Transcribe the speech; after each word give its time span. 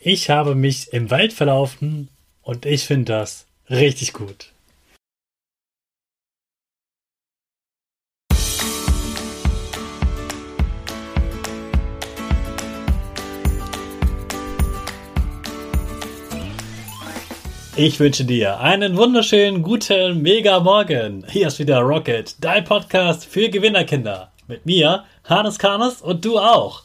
Ich 0.00 0.30
habe 0.30 0.54
mich 0.54 0.92
im 0.92 1.10
Wald 1.10 1.32
verlaufen 1.32 2.08
und 2.42 2.66
ich 2.66 2.84
finde 2.84 3.12
das 3.14 3.46
richtig 3.68 4.12
gut. 4.12 4.52
Ich 17.74 17.98
wünsche 17.98 18.24
dir 18.24 18.60
einen 18.60 18.96
wunderschönen 18.96 19.62
guten 19.62 20.22
Mega 20.22 20.60
Morgen. 20.60 21.24
Hier 21.28 21.48
ist 21.48 21.58
wieder 21.58 21.80
Rocket, 21.80 22.36
dein 22.40 22.62
Podcast 22.62 23.24
für 23.24 23.48
Gewinnerkinder. 23.48 24.30
Mit 24.46 24.64
mir, 24.64 25.04
Hannes 25.24 25.58
Karnes 25.58 26.00
und 26.00 26.24
du 26.24 26.38
auch. 26.38 26.84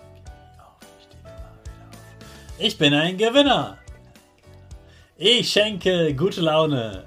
Ich 2.63 2.77
bin 2.77 2.93
ein 2.93 3.17
Gewinner. 3.17 3.79
Ich 5.17 5.51
schenke 5.51 6.13
gute 6.13 6.41
Laune. 6.41 7.05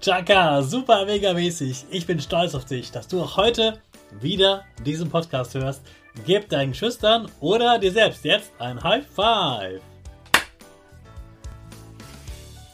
Chaka, 0.00 0.62
super 0.62 1.04
mega 1.04 1.32
mäßig. 1.32 1.86
Ich 1.90 2.06
bin 2.06 2.20
stolz 2.20 2.54
auf 2.54 2.64
dich, 2.64 2.92
dass 2.92 3.08
du 3.08 3.20
auch 3.20 3.36
heute 3.36 3.80
wieder 4.20 4.64
diesen 4.86 5.10
Podcast 5.10 5.54
hörst. 5.54 5.82
Gib 6.26 6.48
deinen 6.48 6.74
Schüchtern 6.74 7.28
oder 7.40 7.80
dir 7.80 7.90
selbst 7.90 8.24
jetzt 8.24 8.52
ein 8.60 8.80
High 8.80 9.04
Five. 9.04 9.80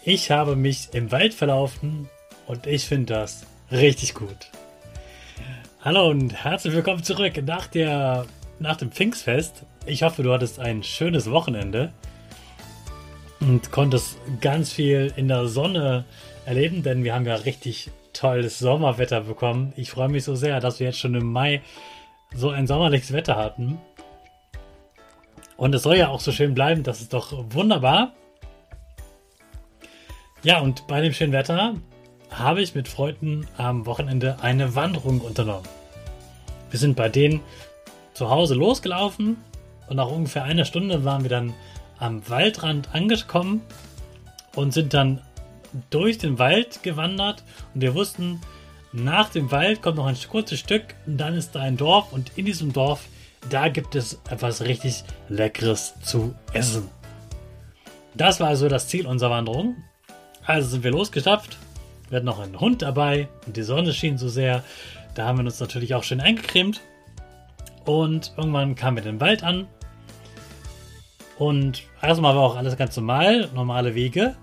Ich 0.02 0.30
habe 0.30 0.56
mich 0.56 0.90
im 0.92 1.10
Wald 1.10 1.32
verlaufen 1.32 2.10
und 2.46 2.66
ich 2.66 2.84
finde 2.84 3.14
das 3.14 3.46
richtig 3.72 4.12
gut. 4.12 4.50
Hallo 5.80 6.10
und 6.10 6.44
herzlich 6.44 6.74
willkommen 6.74 7.02
zurück 7.02 7.42
nach, 7.46 7.66
der, 7.66 8.26
nach 8.60 8.76
dem 8.76 8.90
Pfingstfest. 8.90 9.64
Ich 9.86 10.02
hoffe, 10.02 10.22
du 10.22 10.32
hattest 10.32 10.58
ein 10.58 10.82
schönes 10.82 11.30
Wochenende 11.30 11.92
und 13.40 13.70
konntest 13.70 14.18
ganz 14.40 14.72
viel 14.72 15.12
in 15.16 15.28
der 15.28 15.46
Sonne 15.48 16.04
erleben, 16.44 16.82
denn 16.82 17.04
wir 17.04 17.14
haben 17.14 17.26
ja 17.26 17.36
richtig 17.36 17.90
tolles 18.12 18.58
Sommerwetter 18.58 19.22
bekommen. 19.22 19.72
Ich 19.76 19.90
freue 19.90 20.08
mich 20.08 20.24
so 20.24 20.34
sehr, 20.34 20.60
dass 20.60 20.80
wir 20.80 20.88
jetzt 20.88 20.98
schon 20.98 21.14
im 21.14 21.32
Mai 21.32 21.62
so 22.34 22.50
ein 22.50 22.66
sommerliches 22.66 23.12
Wetter 23.12 23.36
hatten. 23.36 23.78
Und 25.56 25.74
es 25.74 25.82
soll 25.82 25.96
ja 25.96 26.08
auch 26.08 26.20
so 26.20 26.32
schön 26.32 26.54
bleiben, 26.54 26.82
das 26.82 27.00
ist 27.00 27.12
doch 27.12 27.32
wunderbar. 27.50 28.12
Ja, 30.42 30.60
und 30.60 30.86
bei 30.86 31.00
dem 31.00 31.12
schönen 31.12 31.32
Wetter 31.32 31.74
habe 32.30 32.62
ich 32.62 32.74
mit 32.74 32.88
Freunden 32.88 33.46
am 33.56 33.86
Wochenende 33.86 34.36
eine 34.40 34.74
Wanderung 34.74 35.20
unternommen. 35.20 35.66
Wir 36.70 36.78
sind 36.78 36.96
bei 36.96 37.08
denen 37.08 37.40
zu 38.18 38.30
Hause 38.30 38.56
losgelaufen 38.56 39.36
und 39.88 39.96
nach 39.96 40.08
ungefähr 40.08 40.42
einer 40.42 40.64
Stunde 40.64 41.04
waren 41.04 41.22
wir 41.22 41.30
dann 41.30 41.54
am 42.00 42.28
Waldrand 42.28 42.92
angekommen 42.92 43.62
und 44.56 44.74
sind 44.74 44.92
dann 44.92 45.22
durch 45.90 46.18
den 46.18 46.38
Wald 46.40 46.82
gewandert 46.82 47.44
und 47.74 47.80
wir 47.80 47.94
wussten, 47.94 48.40
nach 48.92 49.28
dem 49.28 49.52
Wald 49.52 49.82
kommt 49.82 49.98
noch 49.98 50.06
ein 50.06 50.16
kurzes 50.28 50.58
Stück 50.58 50.82
und 51.06 51.18
dann 51.18 51.34
ist 51.34 51.54
da 51.54 51.60
ein 51.60 51.76
Dorf 51.76 52.12
und 52.12 52.32
in 52.34 52.44
diesem 52.46 52.72
Dorf, 52.72 53.04
da 53.50 53.68
gibt 53.68 53.94
es 53.94 54.18
etwas 54.28 54.62
richtig 54.62 55.04
Leckeres 55.28 55.94
zu 56.02 56.34
essen. 56.52 56.88
Das 58.14 58.40
war 58.40 58.48
also 58.48 58.68
das 58.68 58.88
Ziel 58.88 59.06
unserer 59.06 59.30
Wanderung. 59.30 59.76
Also 60.44 60.70
sind 60.70 60.82
wir 60.82 60.90
losgeschafft. 60.90 61.56
Wir 62.08 62.16
hatten 62.16 62.26
noch 62.26 62.40
einen 62.40 62.58
Hund 62.58 62.82
dabei 62.82 63.28
und 63.46 63.56
die 63.56 63.62
Sonne 63.62 63.92
schien 63.92 64.18
so 64.18 64.28
sehr. 64.28 64.64
Da 65.14 65.26
haben 65.26 65.38
wir 65.38 65.44
uns 65.44 65.60
natürlich 65.60 65.94
auch 65.94 66.02
schön 66.02 66.20
eingecremt. 66.20 66.80
Und 67.88 68.34
irgendwann 68.36 68.74
kamen 68.74 68.98
wir 68.98 69.02
den 69.02 69.18
Wald 69.18 69.42
an. 69.42 69.66
Und 71.38 71.84
erstmal 72.02 72.36
war 72.36 72.42
auch 72.42 72.56
alles 72.56 72.76
ganz 72.76 72.94
normal, 72.98 73.48
normale 73.54 73.94
Wege. 73.94 74.36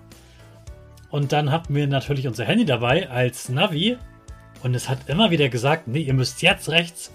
Und 1.10 1.30
dann 1.30 1.52
hatten 1.52 1.72
wir 1.72 1.86
natürlich 1.86 2.26
unser 2.26 2.44
Handy 2.44 2.64
dabei 2.64 3.08
als 3.08 3.48
Navi. 3.48 3.98
Und 4.64 4.74
es 4.74 4.88
hat 4.88 5.08
immer 5.08 5.30
wieder 5.30 5.48
gesagt, 5.48 5.86
nee, 5.86 6.00
ihr 6.00 6.14
müsst 6.14 6.42
jetzt 6.42 6.70
rechts, 6.70 7.12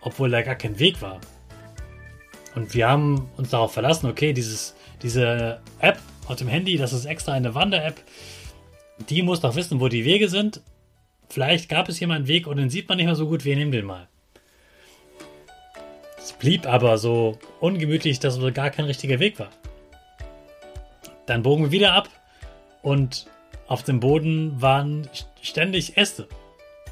obwohl 0.00 0.30
da 0.30 0.40
gar 0.40 0.54
kein 0.54 0.78
Weg 0.78 1.02
war. 1.02 1.20
Und 2.54 2.72
wir 2.72 2.88
haben 2.88 3.28
uns 3.36 3.50
darauf 3.50 3.74
verlassen, 3.74 4.06
okay, 4.06 4.32
dieses, 4.32 4.74
diese 5.02 5.60
App 5.80 5.98
auf 6.28 6.36
dem 6.36 6.48
Handy, 6.48 6.78
das 6.78 6.94
ist 6.94 7.04
extra 7.04 7.32
eine 7.32 7.54
Wander-App, 7.54 8.02
die 9.10 9.20
muss 9.20 9.40
doch 9.40 9.54
wissen, 9.54 9.80
wo 9.80 9.88
die 9.88 10.06
Wege 10.06 10.30
sind. 10.30 10.62
Vielleicht 11.28 11.68
gab 11.68 11.90
es 11.90 11.98
hier 11.98 12.08
mal 12.08 12.14
einen 12.14 12.26
Weg 12.26 12.46
und 12.46 12.56
den 12.56 12.70
sieht 12.70 12.88
man 12.88 12.96
nicht 12.96 13.04
mehr 13.04 13.14
so 13.16 13.28
gut, 13.28 13.44
wir 13.44 13.54
nehmen 13.54 13.70
den 13.70 13.84
mal. 13.84 14.08
Blieb 16.38 16.66
aber 16.66 16.98
so 16.98 17.38
ungemütlich, 17.60 18.20
dass 18.20 18.36
es 18.36 18.54
gar 18.54 18.70
kein 18.70 18.84
richtiger 18.84 19.18
Weg 19.18 19.38
war. 19.38 19.50
Dann 21.26 21.42
bogen 21.42 21.64
wir 21.64 21.70
wieder 21.72 21.92
ab 21.94 22.08
und 22.82 23.26
auf 23.66 23.82
dem 23.82 24.00
Boden 24.00 24.60
waren 24.62 25.08
ständig 25.42 25.96
Äste. 25.96 26.28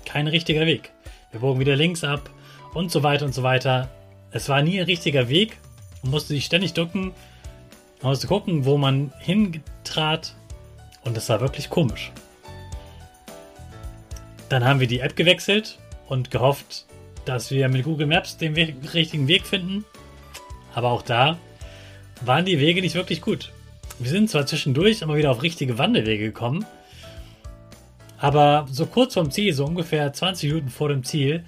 Kein 0.04 0.26
richtiger 0.26 0.66
Weg. 0.66 0.92
Wir 1.30 1.40
bogen 1.40 1.60
wieder 1.60 1.76
links 1.76 2.04
ab 2.04 2.28
und 2.74 2.90
so 2.90 3.02
weiter 3.02 3.24
und 3.24 3.34
so 3.34 3.42
weiter. 3.42 3.88
Es 4.30 4.48
war 4.48 4.62
nie 4.62 4.78
ein 4.78 4.86
richtiger 4.86 5.28
Weg. 5.28 5.56
Man 6.02 6.12
musste 6.12 6.34
sich 6.34 6.44
ständig 6.44 6.74
ducken. 6.74 7.12
Man 8.02 8.10
musste 8.10 8.26
gucken, 8.26 8.64
wo 8.64 8.76
man 8.76 9.12
hintrat. 9.18 10.34
Und 11.04 11.16
es 11.16 11.28
war 11.28 11.40
wirklich 11.40 11.70
komisch. 11.70 12.12
Dann 14.48 14.64
haben 14.64 14.80
wir 14.80 14.86
die 14.86 15.00
App 15.00 15.16
gewechselt 15.16 15.78
und 16.08 16.30
gehofft, 16.30 16.86
dass 17.26 17.50
wir 17.50 17.68
mit 17.68 17.84
Google 17.84 18.06
Maps 18.06 18.38
den 18.38 18.56
Weg, 18.56 18.76
richtigen 18.94 19.28
Weg 19.28 19.46
finden. 19.46 19.84
Aber 20.74 20.90
auch 20.90 21.02
da 21.02 21.38
waren 22.22 22.44
die 22.44 22.60
Wege 22.60 22.80
nicht 22.80 22.94
wirklich 22.94 23.20
gut. 23.20 23.52
Wir 23.98 24.10
sind 24.10 24.30
zwar 24.30 24.46
zwischendurch 24.46 25.02
immer 25.02 25.16
wieder 25.16 25.30
auf 25.30 25.42
richtige 25.42 25.78
Wanderwege 25.78 26.24
gekommen, 26.24 26.64
Aber 28.18 28.66
so 28.70 28.86
kurz 28.86 29.14
vorm 29.14 29.30
Ziel, 29.30 29.52
so 29.52 29.64
ungefähr 29.66 30.12
20 30.12 30.50
Minuten 30.50 30.70
vor 30.70 30.88
dem 30.88 31.04
Ziel, 31.04 31.44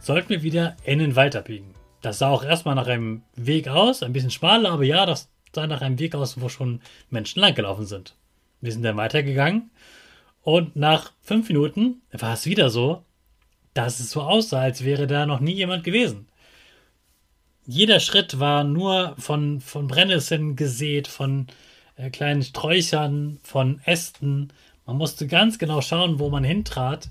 sollten 0.00 0.28
wir 0.28 0.42
wieder 0.42 0.76
in 0.84 0.98
den 0.98 1.16
Wald 1.16 1.36
abbiegen. 1.36 1.74
Das 2.00 2.18
sah 2.18 2.30
auch 2.30 2.44
erstmal 2.44 2.74
nach 2.74 2.86
einem 2.86 3.22
Weg 3.34 3.68
aus, 3.68 4.02
ein 4.02 4.12
bisschen 4.12 4.30
schmaler, 4.30 4.70
aber 4.70 4.84
ja, 4.84 5.06
das 5.06 5.30
sah 5.54 5.66
nach 5.66 5.80
einem 5.80 5.98
Weg 5.98 6.14
aus, 6.14 6.40
wo 6.40 6.48
schon 6.48 6.80
Menschen 7.10 7.40
langgelaufen 7.40 7.86
sind. 7.86 8.16
Wir 8.60 8.72
sind 8.72 8.82
dann 8.82 8.96
weitergegangen 8.96 9.70
und 10.42 10.76
nach 10.76 11.12
fünf 11.20 11.48
Minuten 11.48 12.02
war 12.12 12.34
es 12.34 12.46
wieder 12.46 12.70
so, 12.70 13.04
dass 13.74 14.00
es 14.00 14.10
so 14.10 14.22
aussah, 14.22 14.60
als 14.60 14.84
wäre 14.84 15.06
da 15.06 15.26
noch 15.26 15.40
nie 15.40 15.54
jemand 15.54 15.84
gewesen. 15.84 16.28
Jeder 17.66 18.00
Schritt 18.00 18.40
war 18.40 18.64
nur 18.64 19.14
von, 19.18 19.60
von 19.60 19.86
Brennnesseln 19.86 20.56
gesät, 20.56 21.08
von 21.08 21.46
äh, 21.96 22.10
kleinen 22.10 22.42
Sträuchern, 22.42 23.38
von 23.42 23.80
Ästen. 23.84 24.52
Man 24.84 24.96
musste 24.96 25.26
ganz 25.26 25.58
genau 25.58 25.80
schauen, 25.80 26.18
wo 26.18 26.28
man 26.28 26.44
hintrat. 26.44 27.08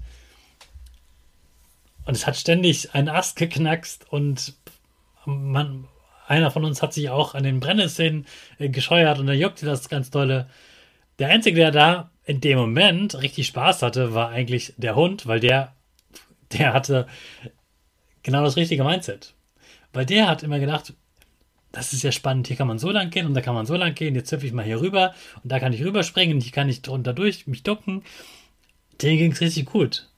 Und 2.05 2.15
es 2.15 2.27
hat 2.27 2.35
ständig 2.35 2.93
ein 2.93 3.07
Ast 3.07 3.37
geknackst 3.37 4.11
und 4.11 4.55
man, 5.25 5.87
einer 6.27 6.51
von 6.51 6.65
uns 6.65 6.81
hat 6.81 6.93
sich 6.93 7.09
auch 7.09 7.35
an 7.35 7.43
den 7.43 7.59
Brennnesseln 7.59 8.25
äh, 8.59 8.69
gescheuert 8.69 9.19
und 9.19 9.27
da 9.27 9.33
juckte 9.33 9.65
das 9.65 9.87
ganz 9.87 10.09
dolle. 10.09 10.49
Der 11.19 11.29
Einzige, 11.29 11.57
der 11.57 11.71
da 11.71 12.11
in 12.25 12.41
dem 12.41 12.57
Moment 12.57 13.21
richtig 13.21 13.47
Spaß 13.47 13.81
hatte, 13.83 14.13
war 14.13 14.29
eigentlich 14.29 14.73
der 14.77 14.95
Hund, 14.95 15.27
weil 15.27 15.39
der, 15.39 15.73
der 16.53 16.73
hatte 16.73 17.07
genau 18.23 18.43
das 18.43 18.57
richtige 18.57 18.83
Mindset. 18.83 19.33
Weil 19.93 20.05
der 20.05 20.27
hat 20.27 20.43
immer 20.43 20.59
gedacht, 20.59 20.93
das 21.71 21.93
ist 21.93 22.03
ja 22.03 22.11
spannend, 22.11 22.47
hier 22.47 22.57
kann 22.57 22.67
man 22.67 22.79
so 22.79 22.91
lang 22.91 23.09
gehen 23.09 23.25
und 23.25 23.33
da 23.33 23.41
kann 23.41 23.55
man 23.55 23.65
so 23.65 23.75
lang 23.75 23.95
gehen, 23.95 24.15
jetzt 24.15 24.31
hüpfe 24.31 24.45
ich 24.45 24.53
mal 24.53 24.65
hier 24.65 24.81
rüber 24.81 25.13
und 25.43 25.51
da 25.51 25.59
kann 25.59 25.73
ich 25.73 25.83
rüberspringen 25.83 26.35
und 26.35 26.41
hier 26.41 26.51
kann 26.51 26.69
ich 26.69 26.81
drunter 26.81 27.13
durch 27.13 27.47
mich 27.47 27.63
ducken. 27.63 28.03
Denen 29.01 29.17
ging 29.17 29.31
es 29.31 29.41
richtig 29.41 29.65
gut. 29.65 30.09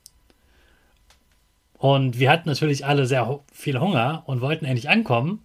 Und 1.78 2.18
wir 2.18 2.32
hatten 2.32 2.50
natürlich 2.50 2.86
alle 2.86 3.06
sehr 3.06 3.42
viel 3.52 3.80
Hunger 3.80 4.24
und 4.26 4.42
wollten 4.42 4.66
endlich 4.66 4.90
ankommen. 4.90 5.44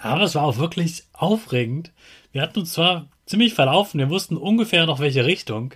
Aber 0.00 0.22
es 0.22 0.34
war 0.34 0.44
auch 0.44 0.58
wirklich 0.58 1.04
aufregend. 1.12 1.92
Wir 2.30 2.42
hatten 2.42 2.60
uns 2.60 2.72
zwar 2.72 3.08
ziemlich 3.26 3.54
verlaufen, 3.54 3.98
wir 3.98 4.10
wussten 4.10 4.36
ungefähr 4.36 4.86
noch 4.86 5.00
welche 5.00 5.24
Richtung, 5.24 5.74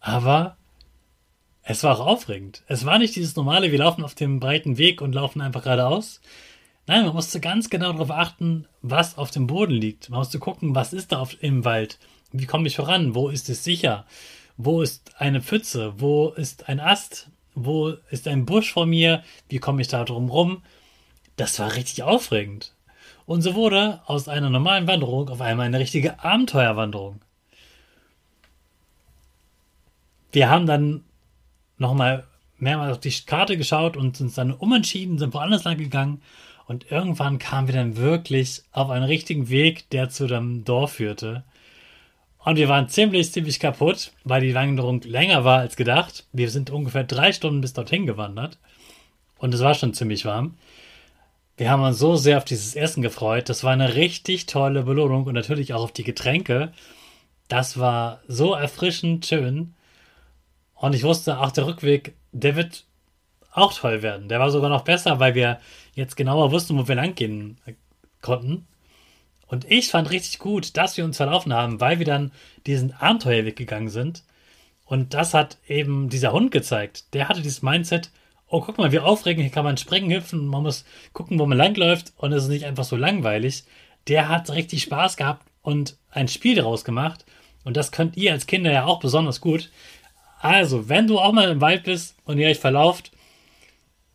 aber 0.00 0.56
es 1.68 1.82
war 1.82 1.98
auch 1.98 2.06
aufregend. 2.06 2.62
Es 2.68 2.86
war 2.86 2.98
nicht 2.98 3.16
dieses 3.16 3.34
normale, 3.34 3.72
wir 3.72 3.78
laufen 3.80 4.04
auf 4.04 4.14
dem 4.14 4.38
breiten 4.38 4.78
Weg 4.78 5.02
und 5.02 5.12
laufen 5.12 5.40
einfach 5.40 5.64
geradeaus. 5.64 6.20
Nein, 6.86 7.04
man 7.04 7.14
musste 7.14 7.40
ganz 7.40 7.68
genau 7.68 7.92
darauf 7.92 8.12
achten, 8.12 8.68
was 8.82 9.18
auf 9.18 9.32
dem 9.32 9.48
Boden 9.48 9.74
liegt. 9.74 10.08
Man 10.08 10.20
musste 10.20 10.38
gucken, 10.38 10.76
was 10.76 10.92
ist 10.92 11.10
da 11.10 11.18
auf, 11.18 11.36
im 11.42 11.64
Wald? 11.64 11.98
Wie 12.30 12.46
komme 12.46 12.68
ich 12.68 12.76
voran? 12.76 13.16
Wo 13.16 13.28
ist 13.28 13.48
es 13.48 13.64
sicher? 13.64 14.06
Wo 14.56 14.80
ist 14.80 15.20
eine 15.20 15.42
Pfütze? 15.42 15.94
Wo 15.98 16.28
ist 16.28 16.68
ein 16.68 16.78
Ast? 16.78 17.30
Wo 17.56 17.94
ist 18.10 18.28
ein 18.28 18.46
Busch 18.46 18.72
vor 18.72 18.86
mir? 18.86 19.24
Wie 19.48 19.58
komme 19.58 19.82
ich 19.82 19.88
da 19.88 20.04
drum 20.04 20.30
rum? 20.30 20.62
Das 21.34 21.58
war 21.58 21.74
richtig 21.74 22.04
aufregend. 22.04 22.74
Und 23.26 23.42
so 23.42 23.56
wurde 23.56 24.02
aus 24.06 24.28
einer 24.28 24.50
normalen 24.50 24.86
Wanderung 24.86 25.28
auf 25.30 25.40
einmal 25.40 25.66
eine 25.66 25.80
richtige 25.80 26.22
Abenteuerwanderung. 26.22 27.20
Wir 30.30 30.48
haben 30.48 30.66
dann 30.66 31.02
nochmal 31.78 32.26
mehrmals 32.58 32.92
auf 32.92 33.00
die 33.00 33.12
Karte 33.26 33.56
geschaut 33.56 33.96
und 33.96 34.20
uns 34.20 34.34
dann 34.34 34.52
umentschieden, 34.52 35.18
sind 35.18 35.34
woanders 35.34 35.64
lang 35.64 35.76
gegangen 35.78 36.22
und 36.66 36.90
irgendwann 36.90 37.38
kamen 37.38 37.68
wir 37.68 37.74
dann 37.74 37.96
wirklich 37.96 38.62
auf 38.72 38.90
einen 38.90 39.04
richtigen 39.04 39.48
Weg, 39.48 39.88
der 39.90 40.08
zu 40.08 40.26
dem 40.26 40.64
Dorf 40.64 40.94
führte. 40.94 41.44
Und 42.38 42.56
wir 42.56 42.68
waren 42.68 42.88
ziemlich, 42.88 43.32
ziemlich 43.32 43.60
kaputt, 43.60 44.12
weil 44.24 44.40
die 44.40 44.54
Wanderung 44.54 45.00
länger 45.02 45.44
war 45.44 45.60
als 45.60 45.76
gedacht. 45.76 46.26
Wir 46.32 46.50
sind 46.50 46.70
ungefähr 46.70 47.04
drei 47.04 47.32
Stunden 47.32 47.60
bis 47.60 47.72
dorthin 47.72 48.06
gewandert. 48.06 48.58
Und 49.38 49.54
es 49.54 49.60
war 49.60 49.74
schon 49.74 49.94
ziemlich 49.94 50.24
warm. 50.24 50.56
Wir 51.56 51.70
haben 51.70 51.82
uns 51.82 51.98
so 51.98 52.16
sehr 52.16 52.38
auf 52.38 52.44
dieses 52.44 52.74
Essen 52.74 53.02
gefreut. 53.02 53.48
Das 53.48 53.64
war 53.64 53.72
eine 53.72 53.94
richtig 53.94 54.46
tolle 54.46 54.82
Belohnung 54.82 55.24
und 55.24 55.34
natürlich 55.34 55.72
auch 55.72 55.82
auf 55.82 55.92
die 55.92 56.04
Getränke. 56.04 56.72
Das 57.48 57.78
war 57.78 58.20
so 58.28 58.54
erfrischend 58.54 59.24
schön. 59.26 59.74
Und 60.76 60.94
ich 60.94 61.02
wusste, 61.02 61.40
auch 61.40 61.50
der 61.50 61.66
Rückweg, 61.66 62.14
der 62.32 62.54
wird 62.54 62.84
auch 63.50 63.72
toll 63.72 64.02
werden. 64.02 64.28
Der 64.28 64.38
war 64.38 64.50
sogar 64.50 64.70
noch 64.70 64.84
besser, 64.84 65.18
weil 65.18 65.34
wir 65.34 65.58
jetzt 65.94 66.16
genauer 66.16 66.52
wussten, 66.52 66.78
wo 66.78 66.86
wir 66.86 66.94
langgehen 66.94 67.58
konnten. 68.20 68.66
Und 69.46 69.70
ich 69.70 69.88
fand 69.88 70.10
richtig 70.10 70.38
gut, 70.38 70.76
dass 70.76 70.96
wir 70.96 71.04
uns 71.04 71.16
verlaufen 71.16 71.54
haben, 71.54 71.80
weil 71.80 71.98
wir 71.98 72.06
dann 72.06 72.32
diesen 72.66 72.92
Abenteuerweg 72.92 73.56
gegangen 73.56 73.88
sind. 73.88 74.24
Und 74.84 75.14
das 75.14 75.34
hat 75.34 75.58
eben 75.66 76.08
dieser 76.08 76.32
Hund 76.32 76.50
gezeigt. 76.50 77.14
Der 77.14 77.28
hatte 77.28 77.42
dieses 77.42 77.62
Mindset, 77.62 78.10
oh, 78.48 78.60
guck 78.60 78.78
mal, 78.78 78.92
wie 78.92 78.98
aufregend, 78.98 79.44
hier 79.44 79.52
kann 79.52 79.64
man 79.64 79.76
springen, 79.76 80.10
hüpfen, 80.10 80.46
man 80.46 80.62
muss 80.62 80.84
gucken, 81.12 81.38
wo 81.38 81.46
man 81.46 81.58
langläuft 81.58 82.12
und 82.16 82.32
es 82.32 82.44
ist 82.44 82.48
nicht 82.50 82.64
einfach 82.64 82.84
so 82.84 82.96
langweilig. 82.96 83.64
Der 84.08 84.28
hat 84.28 84.50
richtig 84.50 84.82
Spaß 84.82 85.16
gehabt 85.16 85.46
und 85.62 85.96
ein 86.10 86.28
Spiel 86.28 86.54
daraus 86.54 86.84
gemacht. 86.84 87.24
Und 87.64 87.76
das 87.76 87.90
könnt 87.90 88.16
ihr 88.16 88.32
als 88.32 88.46
Kinder 88.46 88.70
ja 88.70 88.84
auch 88.84 89.00
besonders 89.00 89.40
gut. 89.40 89.70
Also, 90.40 90.88
wenn 90.88 91.06
du 91.06 91.18
auch 91.18 91.32
mal 91.32 91.50
im 91.50 91.60
Wald 91.60 91.84
bist 91.84 92.16
und 92.24 92.38
ihr 92.38 92.48
euch 92.48 92.58
verlauft, 92.58 93.12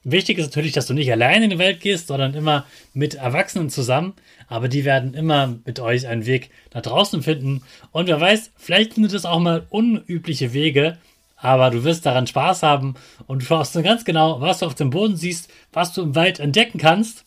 Wichtig 0.04 0.40
ist 0.40 0.48
natürlich, 0.48 0.72
dass 0.72 0.88
du 0.88 0.96
nicht 0.96 1.12
alleine 1.12 1.46
in 1.46 1.52
die 1.52 1.60
Welt 1.60 1.80
gehst, 1.80 2.08
sondern 2.08 2.34
immer 2.34 2.66
mit 2.94 3.16
Erwachsenen 3.16 3.70
zusammen. 3.70 4.14
Aber 4.48 4.68
die 4.68 4.84
werden 4.84 5.14
immer 5.14 5.60
mit 5.64 5.80
euch 5.80 6.08
einen 6.08 6.26
Weg 6.26 6.50
nach 6.74 6.82
draußen 6.82 7.22
finden. 7.22 7.62
Und 7.92 8.08
wer 8.08 8.20
weiß, 8.20 8.52
vielleicht 8.58 8.96
findet 8.96 9.14
es 9.14 9.26
auch 9.26 9.40
mal 9.40 9.68
unübliche 9.70 10.54
Wege. 10.54 10.98
Aber 11.38 11.70
du 11.70 11.84
wirst 11.84 12.06
daran 12.06 12.26
Spaß 12.26 12.64
haben 12.64 12.96
und 13.28 13.42
du 13.42 13.46
schaust 13.46 13.76
dann 13.76 13.84
ganz 13.84 14.04
genau, 14.04 14.42
was 14.42 14.60
du 14.60 14.66
auf 14.66 14.76
dem 14.76 14.90
Boden 14.90 15.18
siehst, 15.18 15.52
was 15.72 15.94
du 15.94 16.02
im 16.02 16.16
Wald 16.16 16.40
entdecken 16.40 16.80
kannst. 16.80 17.24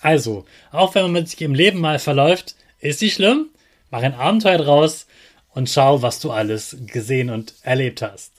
Also, 0.00 0.44
auch 0.72 0.96
wenn 0.96 1.10
man 1.12 1.26
sich 1.26 1.40
im 1.40 1.54
Leben 1.54 1.80
mal 1.80 2.00
verläuft, 2.00 2.56
ist 2.80 3.00
nicht 3.00 3.14
schlimm. 3.14 3.46
Mach 3.90 4.02
ein 4.02 4.14
Abenteuer 4.14 4.58
draus 4.58 5.06
und 5.54 5.68
schau, 5.68 6.02
was 6.02 6.20
du 6.20 6.30
alles 6.30 6.76
gesehen 6.86 7.30
und 7.30 7.54
erlebt 7.62 8.02
hast. 8.02 8.32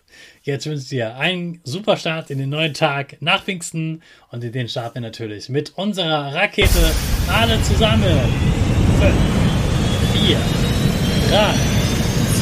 Jetzt 0.43 0.65
wünsche 0.65 0.83
ich 0.83 0.89
dir 0.89 1.15
einen 1.15 1.61
super 1.63 1.97
Start 1.97 2.29
in 2.29 2.37
den 2.37 2.49
neuen 2.49 2.73
Tag 2.73 3.17
nach 3.21 3.43
Pfingsten 3.43 4.01
und 4.29 4.43
in 4.43 4.51
den 4.51 4.67
starten 4.67 4.95
wir 4.95 5.01
natürlich 5.01 5.49
mit 5.49 5.71
unserer 5.77 6.33
Rakete 6.33 6.91
alle 7.27 7.61
zusammen. 7.63 8.03
5, 8.99 9.13
4, 10.27 10.37
3, 11.29 11.53